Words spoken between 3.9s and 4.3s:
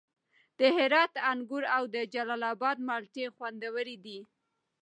دي.